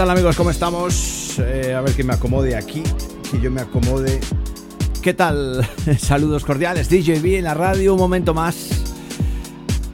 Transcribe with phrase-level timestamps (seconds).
[0.00, 0.34] tal amigos?
[0.34, 1.38] ¿Cómo estamos?
[1.40, 2.82] Eh, a ver que me acomode aquí,
[3.30, 4.18] que yo me acomode.
[5.02, 5.68] ¿Qué tal?
[5.98, 8.82] Saludos cordiales, DJB en la radio, un momento más.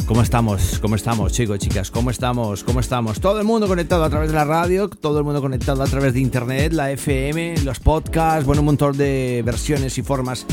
[0.07, 0.79] ¿Cómo estamos?
[0.79, 1.91] ¿Cómo estamos, chicos, chicas?
[1.91, 2.63] ¿Cómo estamos?
[2.63, 3.19] ¿Cómo estamos?
[3.19, 6.15] Todo el mundo conectado a través de la radio, todo el mundo conectado a través
[6.15, 10.47] de internet, la FM, los podcasts, bueno, un montón de versiones y formas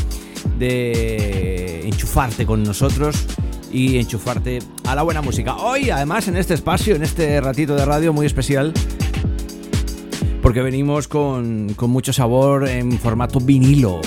[0.57, 3.27] de enchufarte con nosotros
[3.71, 5.57] y enchufarte a la buena música.
[5.57, 8.73] Hoy, además, en este espacio, en este ratito de radio muy especial,
[10.43, 13.99] porque venimos con, con mucho sabor en formato vinilo.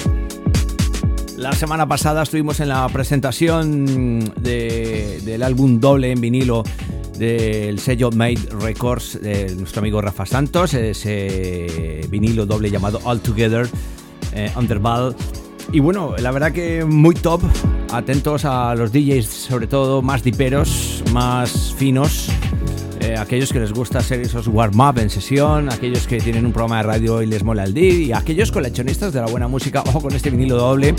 [1.36, 6.62] La semana pasada estuvimos en la presentación de- del álbum doble en vinilo
[7.18, 13.68] del sello Made Records de nuestro amigo Rafa Santos, ese vinilo doble llamado All Together
[14.32, 15.16] eh, Underball.
[15.72, 17.40] Y bueno, la verdad que muy top,
[17.92, 22.28] atentos a los DJs sobre todo más diperos, más finos,
[23.06, 26.78] eh, aquellos que les gusta hacer esos warm-up en sesión, aquellos que tienen un programa
[26.78, 30.00] de radio y les mola el did, y aquellos coleccionistas de la buena música, ojo
[30.00, 30.92] con este vinilo doble,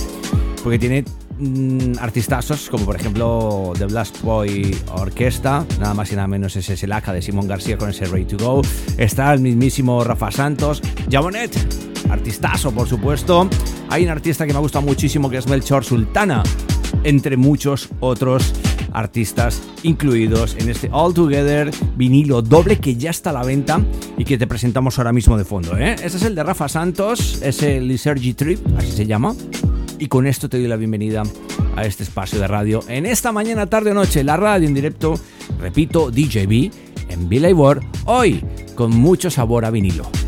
[0.63, 1.03] porque tiene
[1.37, 6.69] mm, artistazos como por ejemplo The Blast Boy Orquesta, nada más y nada menos es
[6.69, 8.61] ese laca de Simón García con ese Ready to Go,
[8.97, 10.81] está el mismísimo Rafa Santos,
[11.11, 11.57] Jabonet,
[12.09, 13.49] artistazo por supuesto,
[13.89, 16.41] hay un artista que me gusta muchísimo que es Melchor Sultana,
[17.03, 18.53] entre muchos otros
[18.97, 23.79] artistas incluidos en este All Together vinilo doble que ya está a la venta
[24.17, 25.77] y que te presentamos ahora mismo de fondo.
[25.77, 25.93] ¿eh?
[25.93, 29.35] Este es el de Rafa Santos, es el Lisergi Trip, así se llama.
[29.99, 31.23] Y con esto te doy la bienvenida
[31.75, 35.19] a este espacio de radio en esta mañana, tarde o noche, la radio en directo,
[35.59, 36.71] repito, DJB
[37.09, 37.49] en Villa
[38.05, 38.43] hoy
[38.75, 40.26] con mucho sabor a vinilo.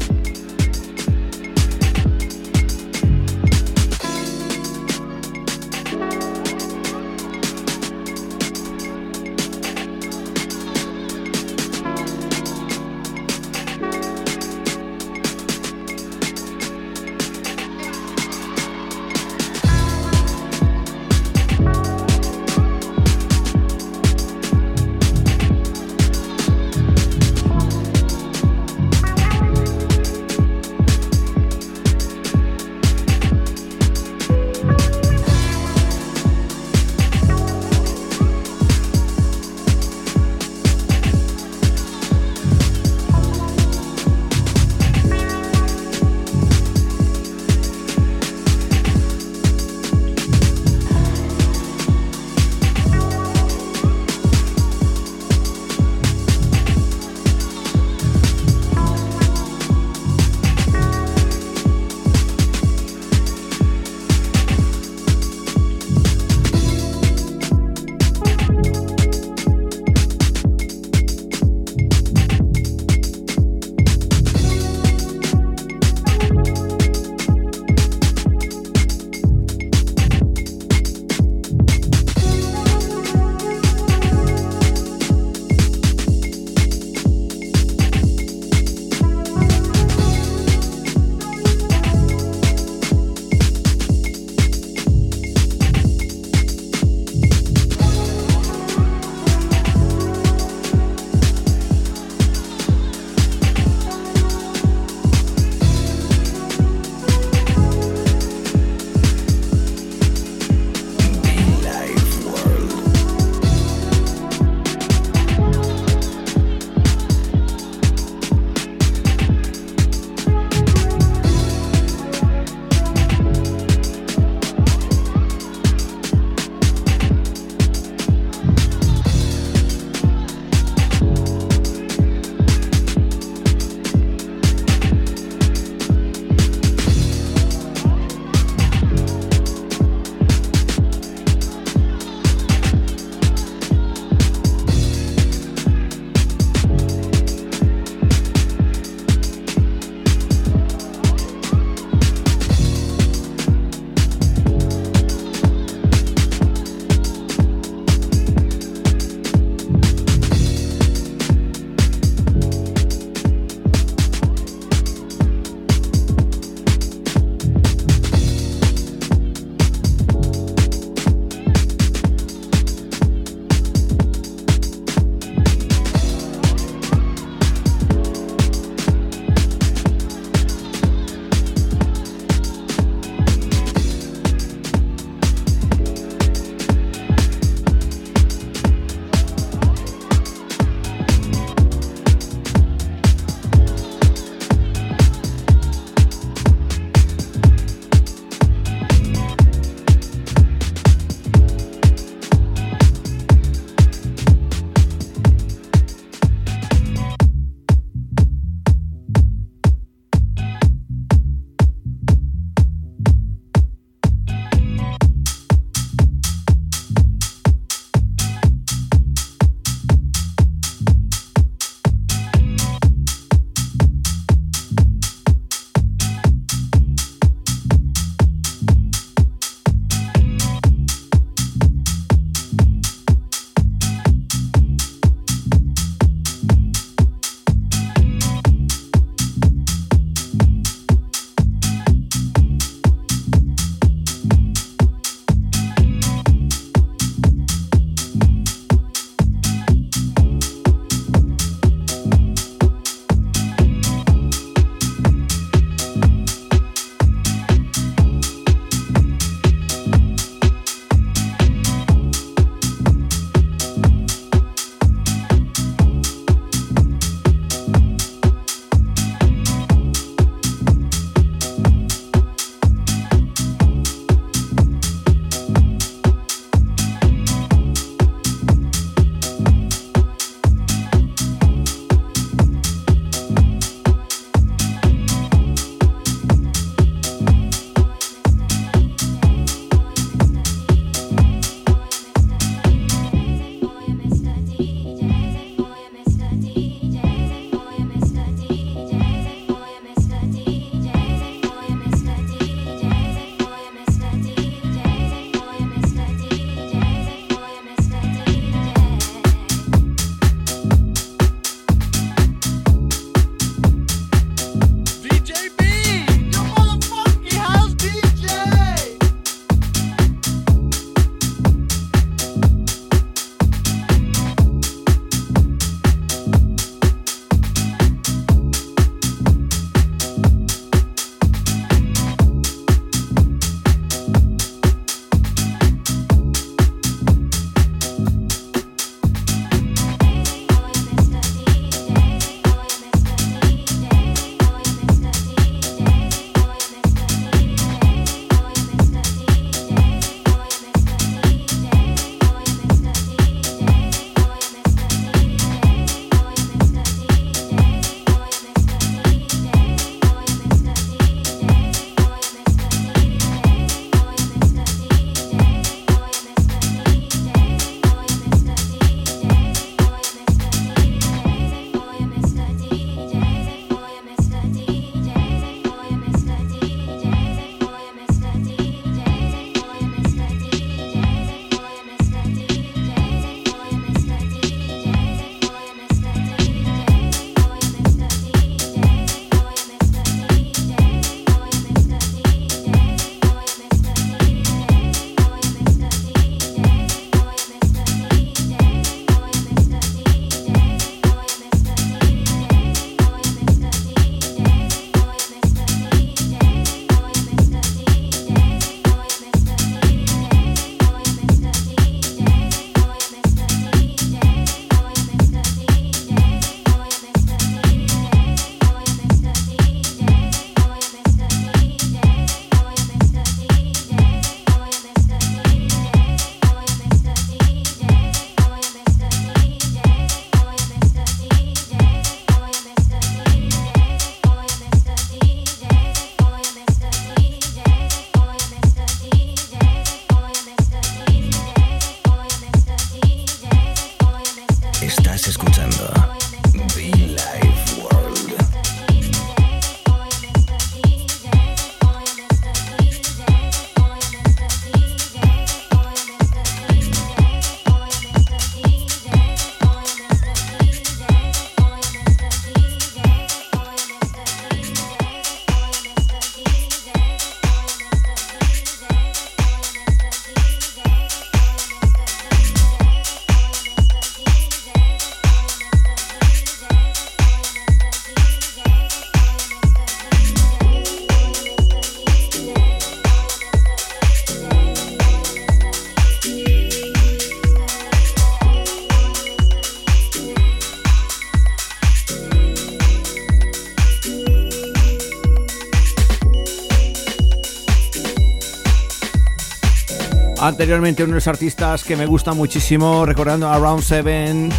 [500.49, 504.49] Anteriormente uno de los artistas que me gusta muchísimo, recordando a Round 7.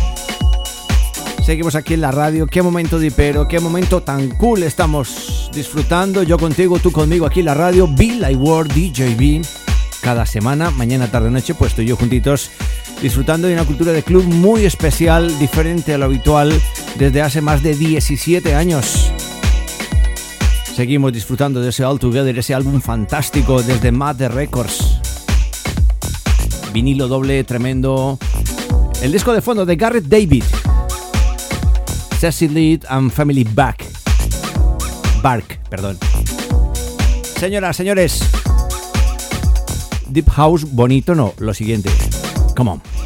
[1.44, 2.46] Seguimos aquí en la radio.
[2.46, 6.22] Qué momento de pero, qué momento tan cool estamos disfrutando.
[6.22, 7.88] Yo contigo, tú conmigo aquí en la radio.
[7.92, 9.44] Be Like World DJB.
[10.00, 12.52] Cada semana, mañana, tarde, noche, pues tú y yo juntitos
[13.02, 16.52] disfrutando de una cultura de club muy especial, diferente a lo habitual
[16.98, 19.10] desde hace más de 17 años.
[20.72, 24.99] Seguimos disfrutando de ese All Together, ese álbum fantástico desde Mad Records
[26.72, 28.18] vinilo doble tremendo.
[29.02, 30.44] El disco de fondo de Garrett David.
[32.18, 33.84] Cecil and Family Back.
[35.22, 35.98] Bark, perdón.
[37.38, 38.22] Señoras, señores.
[40.08, 41.90] Deep House bonito no, lo siguiente.
[42.56, 42.99] Come on.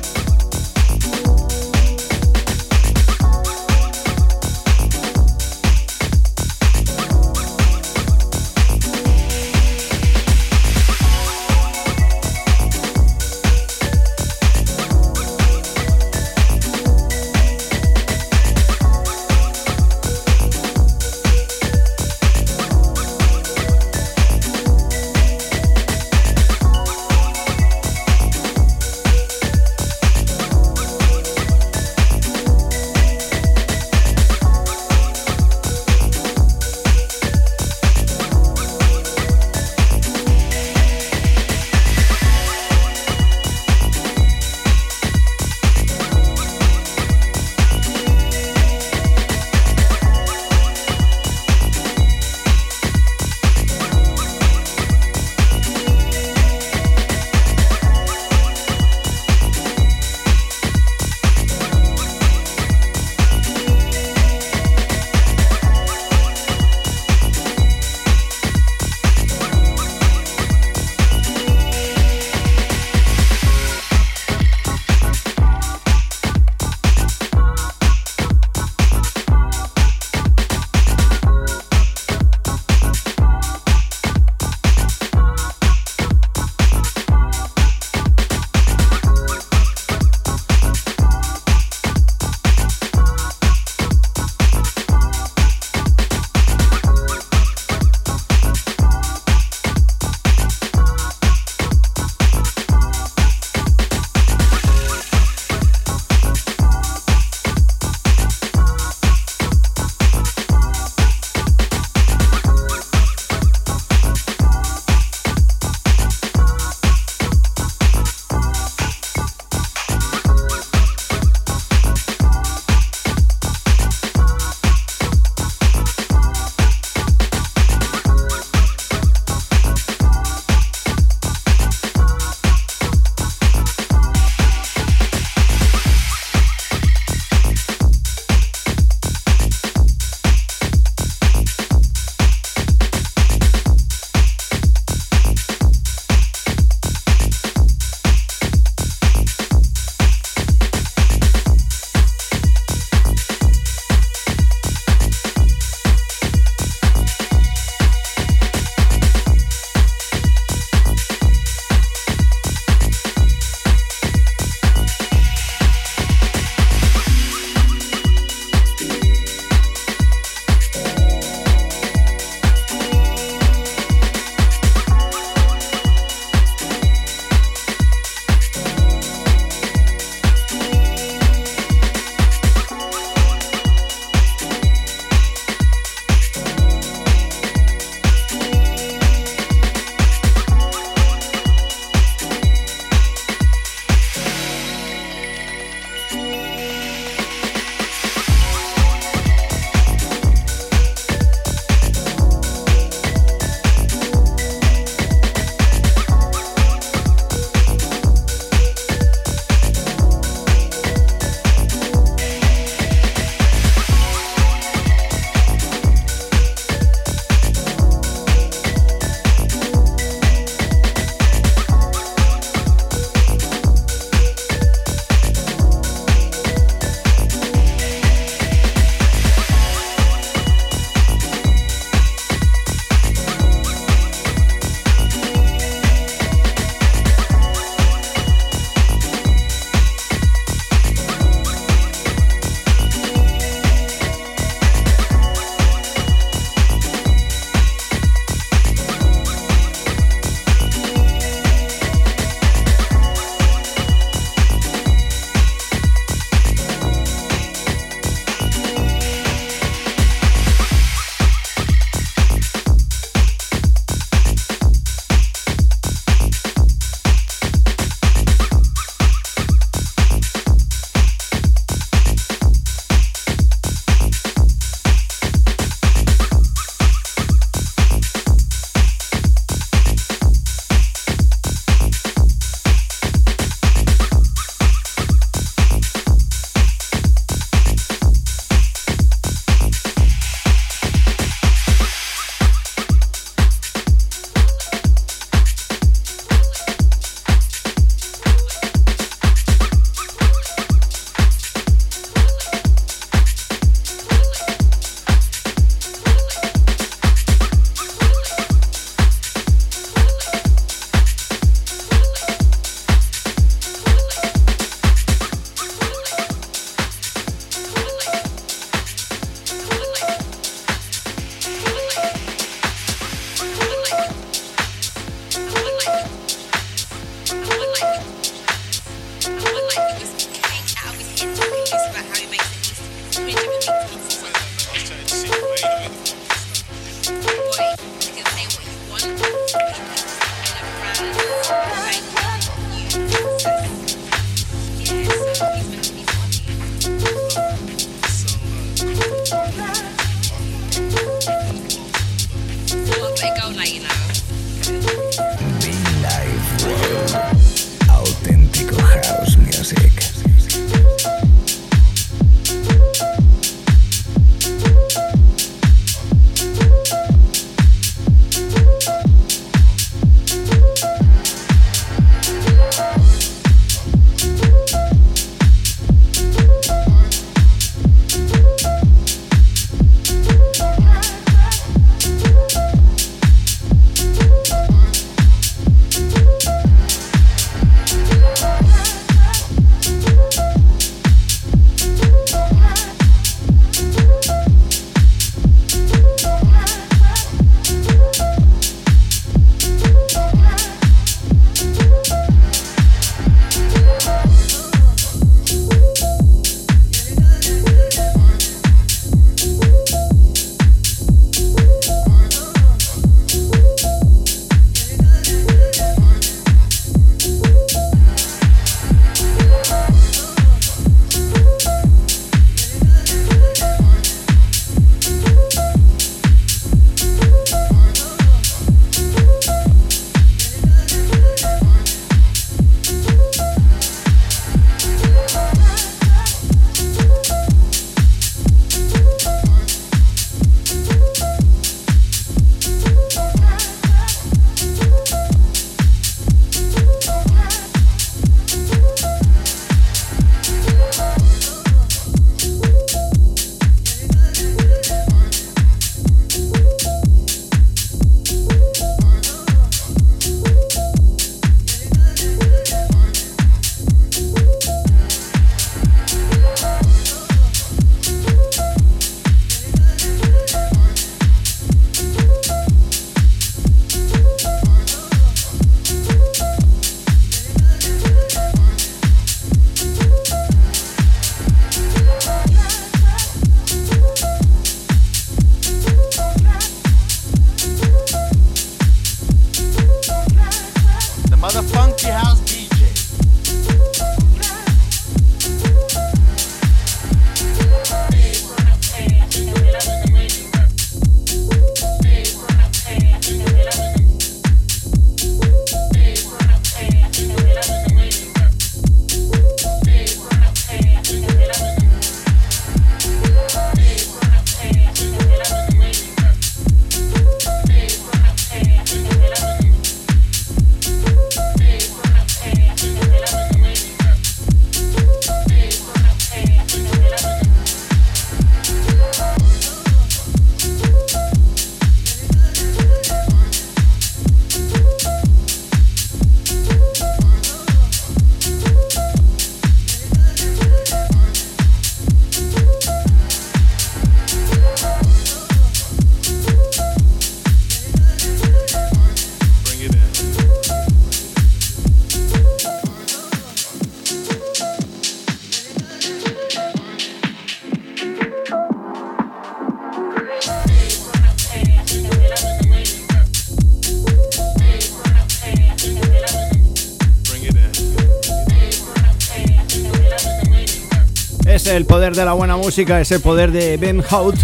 [572.17, 574.37] De la buena música, es el poder de Ben Hout,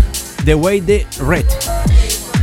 [0.44, 1.44] The Way the Red.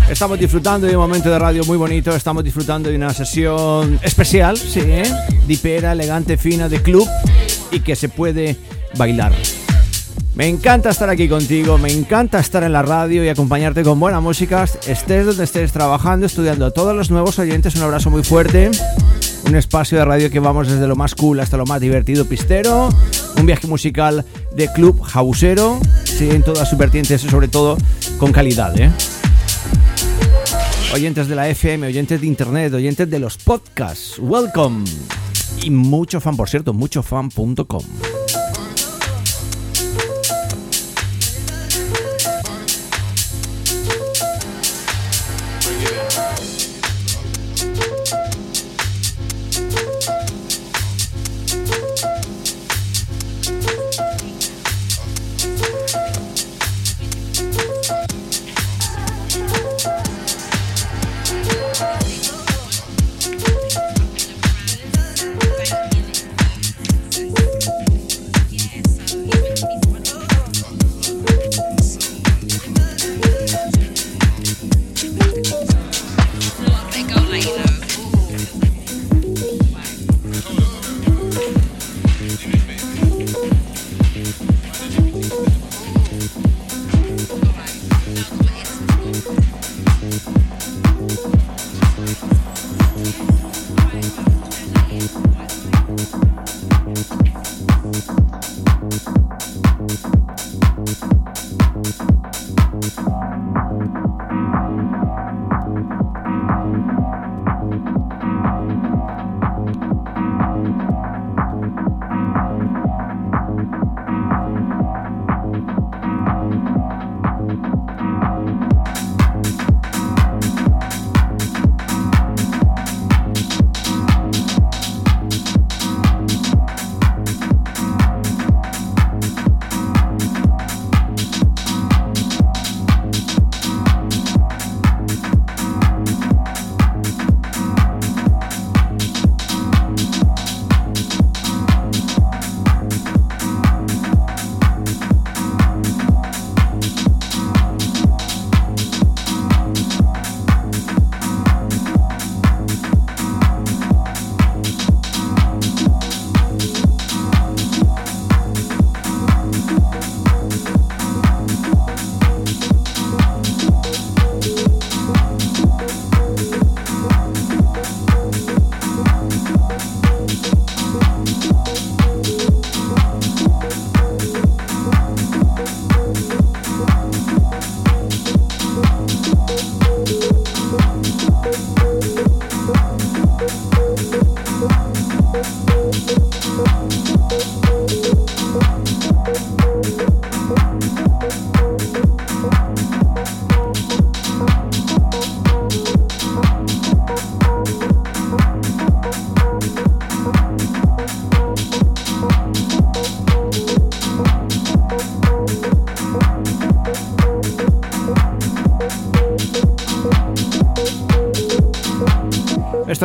[0.10, 4.58] Estamos disfrutando de un momento de radio muy bonito, estamos disfrutando de una sesión especial,
[4.58, 5.04] sí, ¿eh?
[5.46, 7.08] dipera, elegante, fina, de club
[7.72, 8.56] y que se puede
[8.98, 9.34] bailar.
[10.36, 14.22] Me encanta estar aquí contigo, me encanta estar en la radio y acompañarte con buena
[14.22, 16.68] música, estés donde estés trabajando, estudiando.
[16.68, 18.72] A todos los nuevos oyentes, un abrazo muy fuerte.
[19.48, 22.90] Un espacio de radio que vamos desde lo más cool hasta lo más divertido, pistero.
[23.38, 24.26] Un viaje musical
[24.58, 27.78] de club hausero, sí, en todas sus vertientes, sobre todo
[28.18, 28.92] con calidad, ¿eh?
[30.92, 34.84] Oyentes de la FM, oyentes de internet, oyentes de los podcasts, welcome.
[35.62, 37.84] Y mucho fan, por cierto, muchofan.com.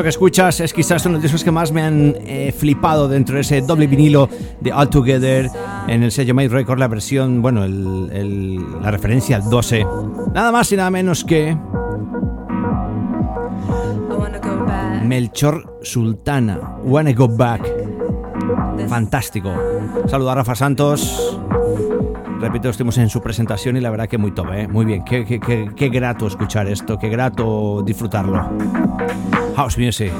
[0.02, 3.42] que escuchas es quizás uno de esos que más me han eh, flipado dentro de
[3.42, 4.28] ese doble vinilo
[4.60, 5.50] de All Together
[5.88, 9.86] en el sello Made Record, la versión, bueno, la referencia al 12.
[10.34, 11.56] Nada más y nada menos que.
[15.04, 17.70] Melchor Sultana, Wanna Go Back.
[18.88, 19.52] Fantástico.
[20.06, 21.38] Saludos a Rafa Santos.
[22.42, 24.66] Repito, estuvimos en su presentación y la verdad que muy top, ¿eh?
[24.66, 25.04] muy bien.
[25.04, 28.50] Qué, qué grato escuchar esto, qué grato disfrutarlo.
[29.54, 30.12] House music.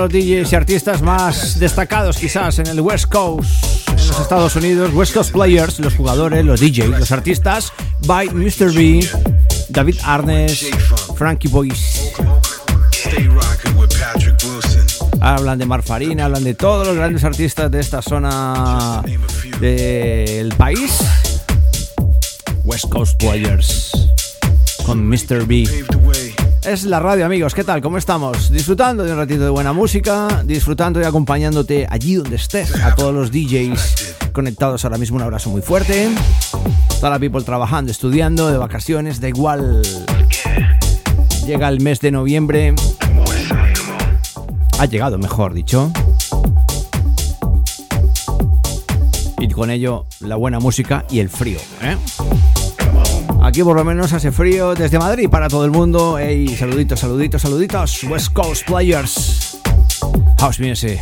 [0.00, 3.50] Los DJs y artistas más destacados quizás en el West Coast,
[3.88, 4.90] en los Estados Unidos.
[4.94, 7.70] West Coast Players, los jugadores, los DJs, los artistas,
[8.06, 8.72] by Mr.
[8.72, 9.06] B,
[9.68, 10.70] David Arnes,
[11.16, 12.12] Frankie Boyce.
[15.20, 19.02] Hablan de Marfarina, hablan de todos los grandes artistas de esta zona
[19.60, 20.98] del país.
[22.64, 23.92] West Coast Players
[24.86, 25.46] con Mr.
[25.46, 25.68] B.
[26.64, 27.54] Es la radio, amigos.
[27.54, 27.80] ¿Qué tal?
[27.80, 28.50] ¿Cómo estamos?
[28.50, 32.74] Disfrutando de un ratito de buena música, disfrutando y acompañándote allí donde estés.
[32.84, 36.10] A todos los DJs conectados ahora mismo, un abrazo muy fuerte.
[37.00, 39.80] Toda la people trabajando, estudiando, de vacaciones, da igual.
[41.46, 42.74] Llega el mes de noviembre.
[44.78, 45.90] Ha llegado, mejor dicho.
[49.38, 51.58] Y con ello la buena música y el frío.
[51.82, 51.96] ¿eh?
[53.50, 56.16] Aquí por lo menos hace frío desde Madrid para todo el mundo.
[56.20, 58.04] Hey, saluditos, saluditos, saluditos.
[58.04, 59.58] West Coast Players.
[60.38, 61.00] House Music.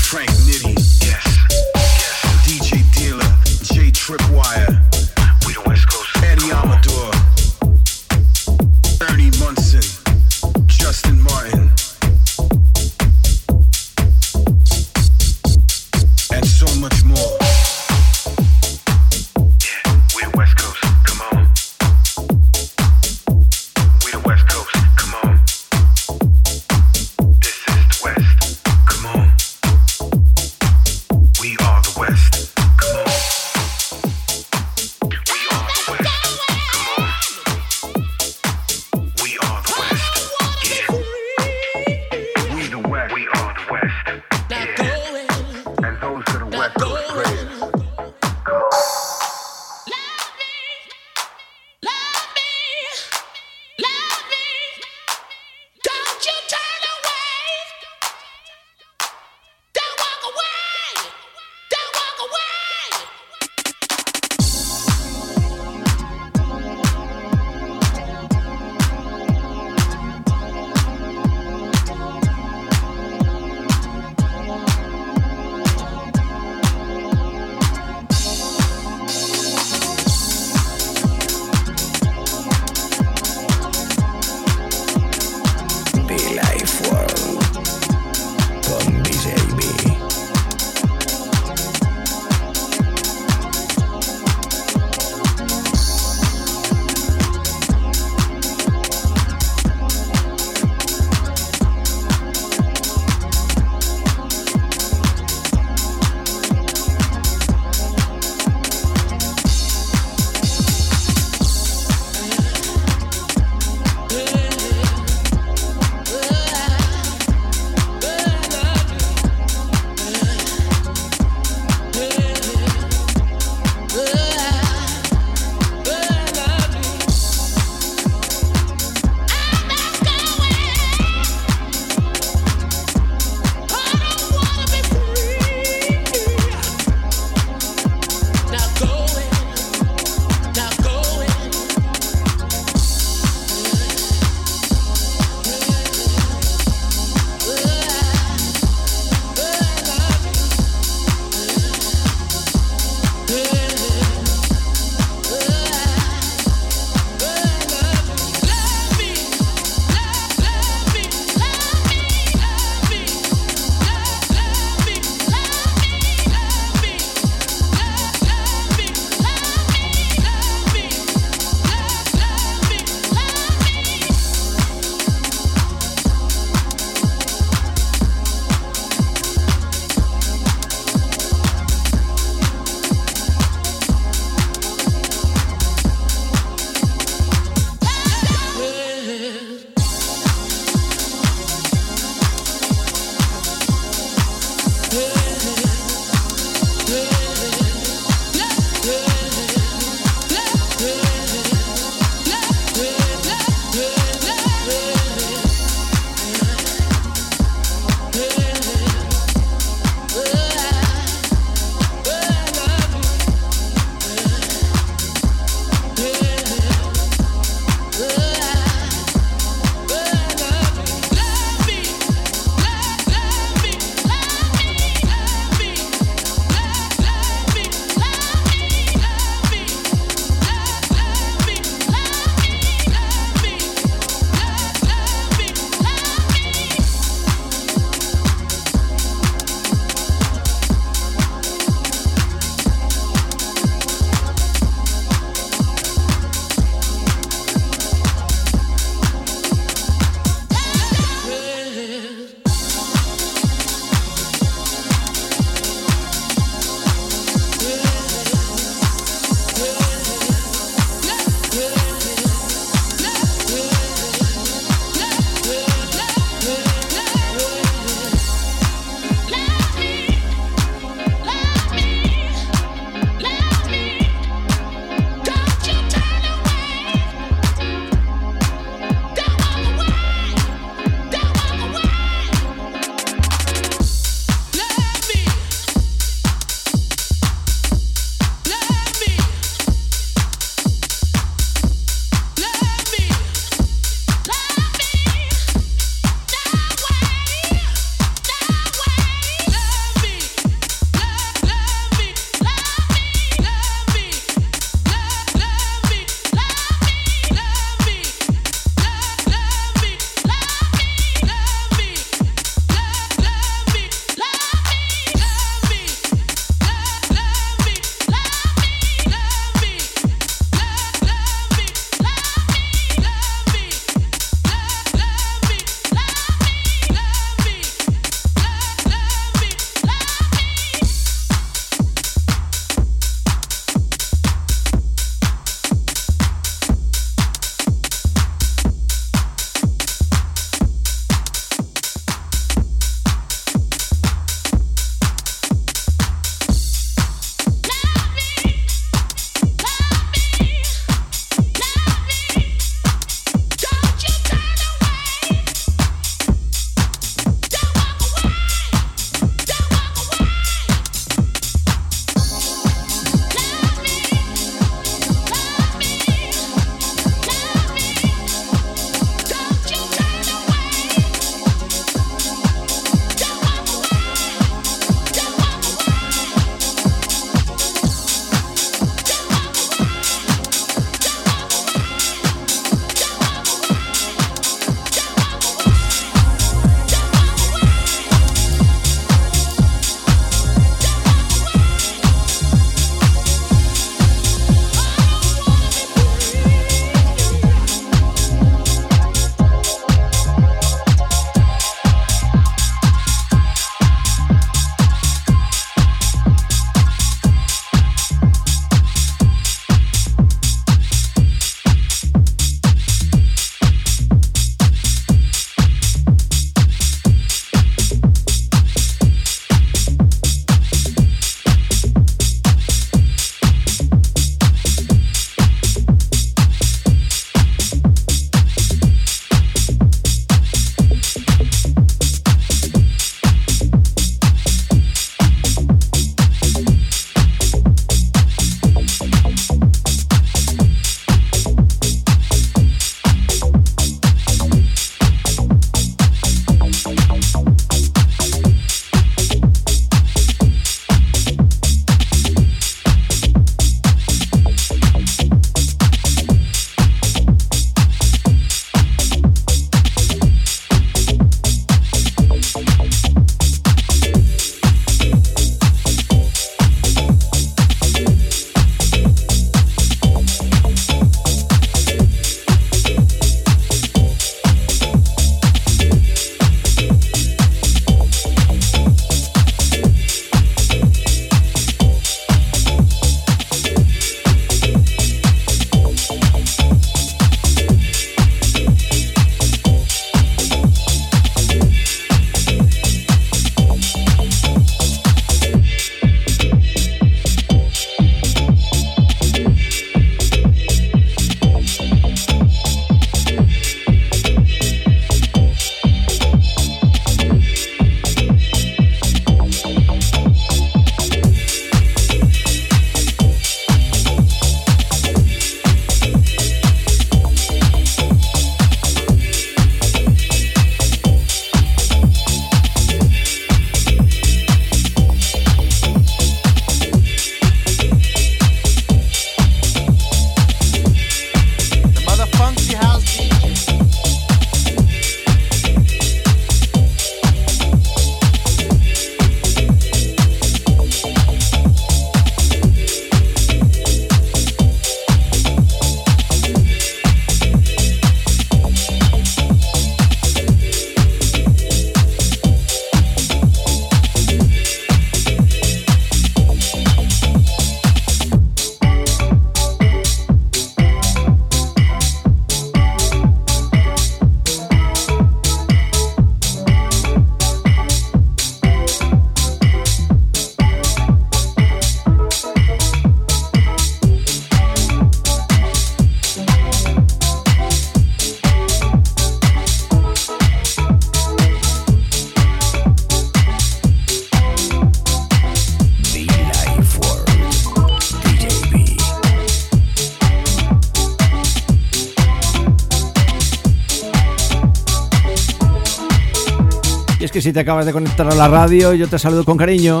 [597.40, 600.00] Si te acabas de conectar a la radio, yo te saludo con cariño.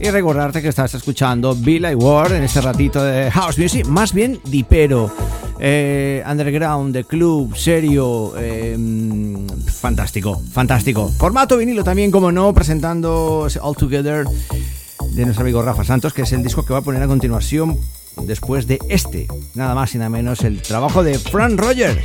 [0.00, 4.40] Y recordarte que estás escuchando Bill Ward en este ratito de House Music, más bien
[4.44, 5.10] dipero.
[5.58, 8.76] Eh, underground, de club, serio, eh,
[9.66, 11.08] fantástico, fantástico.
[11.08, 14.26] Formato vinilo también, como no, presentando All Together
[15.12, 17.78] de nuestro amigo Rafa Santos, que es el disco que va a poner a continuación
[18.22, 22.02] después de este, nada más y nada menos, el trabajo de Frank Roger.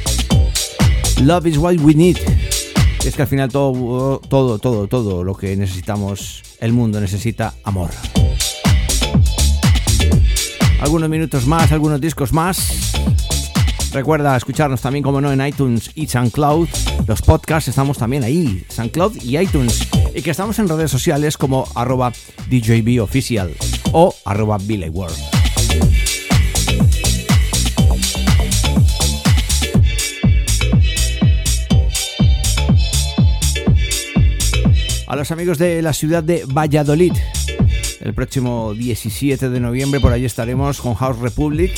[1.21, 2.17] Love is what we need.
[3.05, 7.89] Es que al final todo, todo, todo, todo lo que necesitamos, el mundo necesita amor.
[10.81, 12.93] Algunos minutos más, algunos discos más.
[13.91, 16.69] Recuerda escucharnos también, como no, en iTunes y SoundCloud.
[17.07, 19.87] Los podcasts estamos también ahí, SoundCloud y iTunes.
[20.15, 22.13] Y que estamos en redes sociales como arroba
[22.49, 23.51] DJBOfficial
[23.91, 24.57] o arroba
[24.91, 25.30] World.
[35.11, 37.11] A los amigos de la ciudad de Valladolid,
[37.99, 41.73] el próximo 17 de noviembre por allí estaremos con House Republic.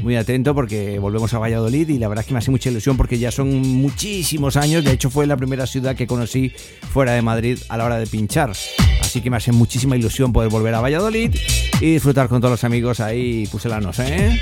[0.00, 2.96] Muy atento porque volvemos a Valladolid y la verdad es que me hace mucha ilusión
[2.96, 6.50] porque ya son muchísimos años, de hecho fue la primera ciudad que conocí
[6.94, 8.52] fuera de Madrid a la hora de pinchar,
[9.02, 11.36] así que me hace muchísima ilusión poder volver a Valladolid
[11.78, 14.40] y disfrutar con todos los amigos ahí puselanos, ¿eh?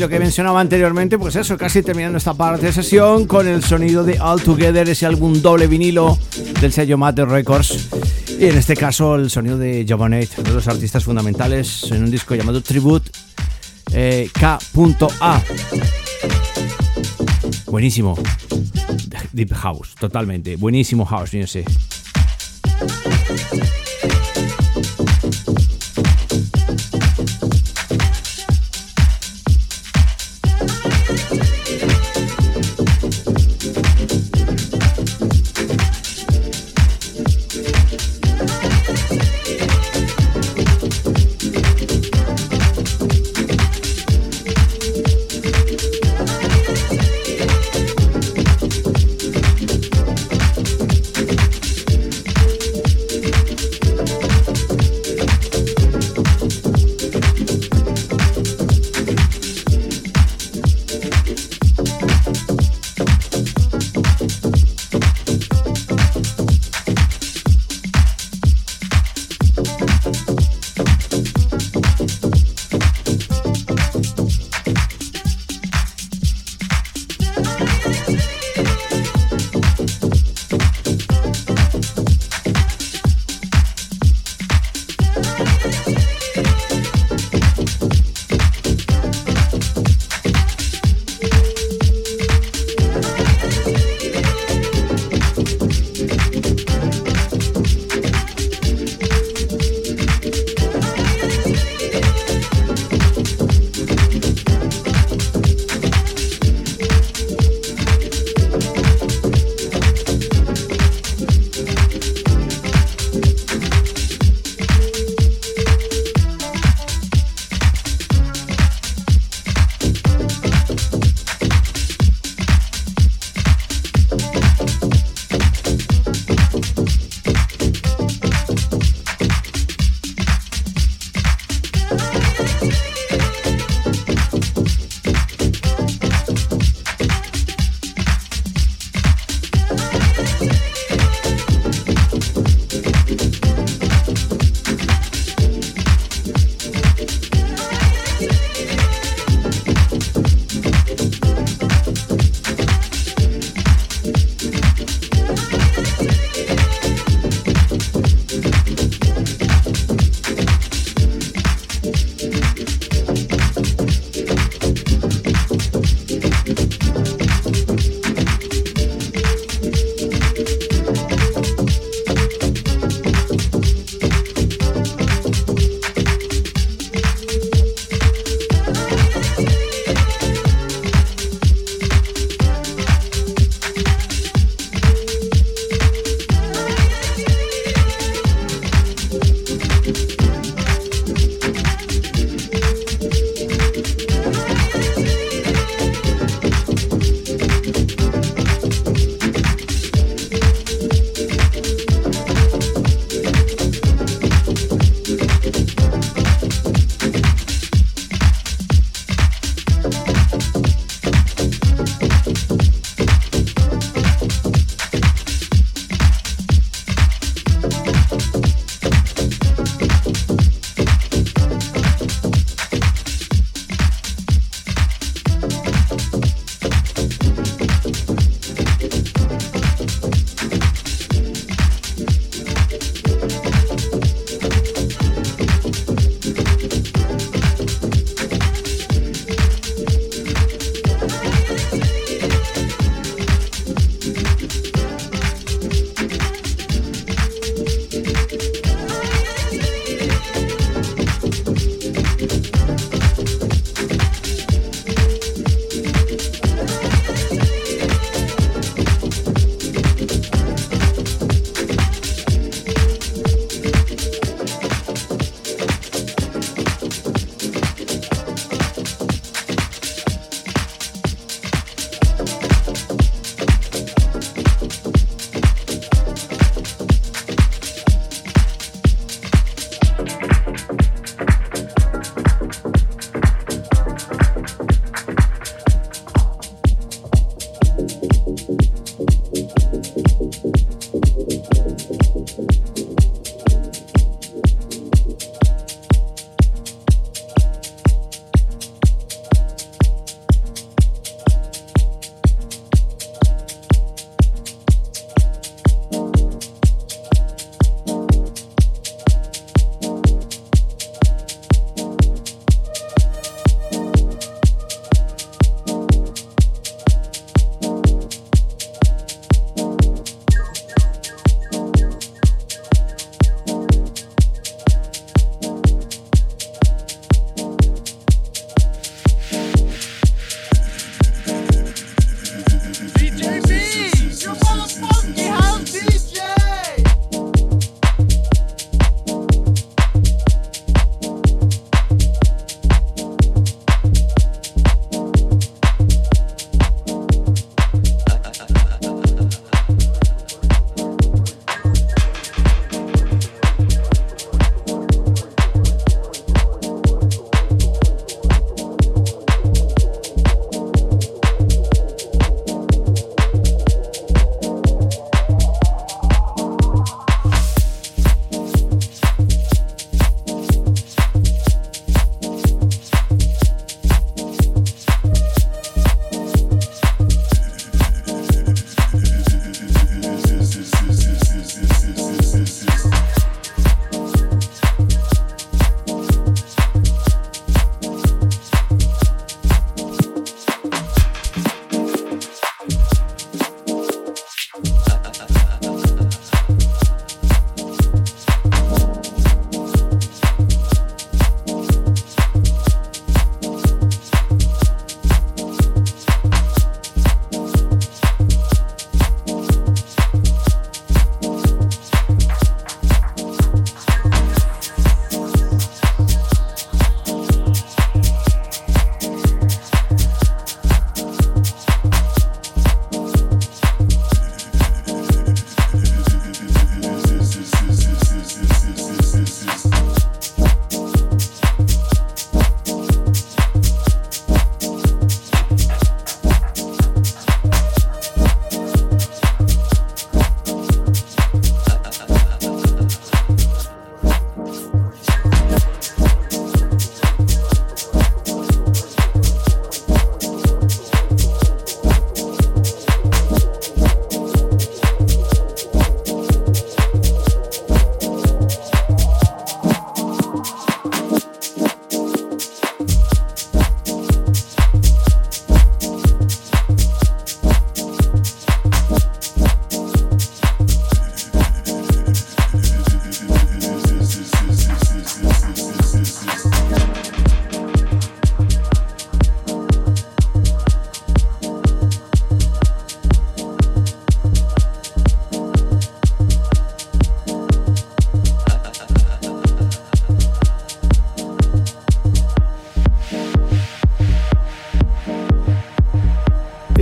[0.00, 4.02] Lo que mencionaba anteriormente, pues eso, casi terminando esta parte de sesión con el sonido
[4.02, 6.18] de All Together, ese álbum doble vinilo
[6.58, 7.88] del sello Matter Records.
[8.38, 12.10] Y en este caso el sonido de Javanet, uno de los artistas fundamentales en un
[12.10, 13.10] disco llamado Tribute
[13.92, 15.42] eh, K.A.
[17.66, 18.16] Buenísimo.
[19.32, 20.56] Deep House, totalmente.
[20.56, 21.64] Buenísimo House, no sé.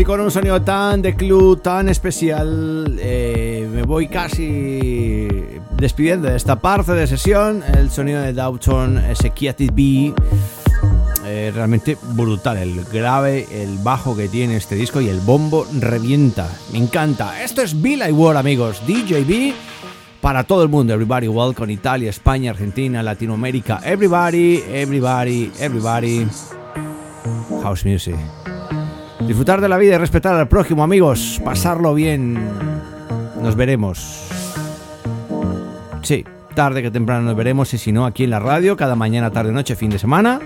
[0.08, 5.28] Con un sonido tan de club, tan especial, eh, me voy casi
[5.76, 7.62] despidiendo de esta parte de sesión.
[7.76, 9.30] El sonido de Downton, ese
[9.70, 10.14] B,
[11.26, 12.56] eh, realmente brutal.
[12.56, 16.48] El grave, el bajo que tiene este disco y el bombo revienta.
[16.72, 17.42] Me encanta.
[17.44, 18.80] Esto es Bill War, amigos.
[18.86, 19.52] DJB
[20.22, 20.94] para todo el mundo.
[20.94, 23.82] Everybody, welcome Italia, España, Argentina, Latinoamérica.
[23.84, 26.26] Everybody, everybody, everybody.
[27.62, 28.16] House music.
[29.28, 31.38] Disfrutar de la vida y respetar al prójimo, amigos.
[31.44, 32.38] Pasarlo bien.
[33.42, 34.26] Nos veremos.
[36.00, 36.24] Sí,
[36.54, 39.52] tarde que temprano nos veremos y si no, aquí en la radio, cada mañana, tarde,
[39.52, 40.40] noche, fin de semana.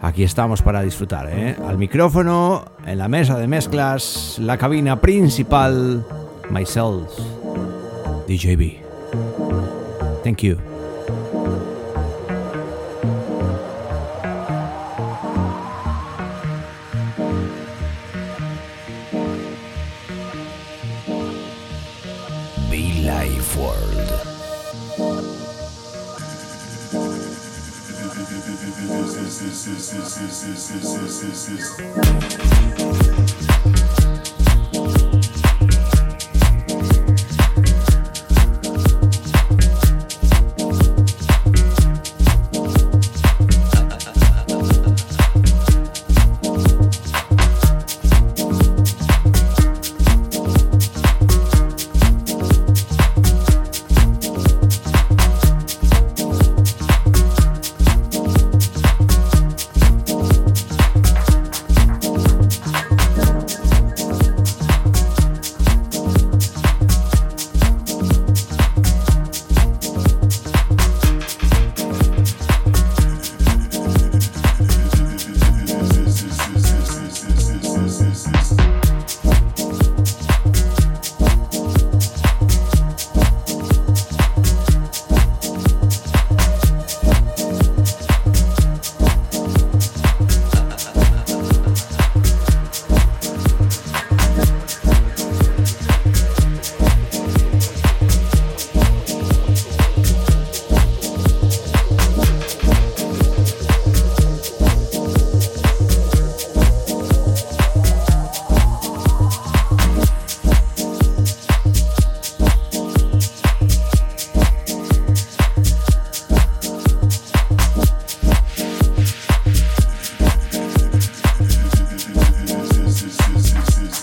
[0.00, 1.54] Aquí estamos para disfrutar, ¿eh?
[1.68, 6.02] Al micrófono, en la mesa de mezclas, la cabina principal,
[6.48, 7.10] myself,
[8.26, 8.80] DJB.
[10.24, 10.75] Thank you.
[29.96, 32.85] is, is, is, is, is, is, is.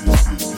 [0.06, 0.53] Bye.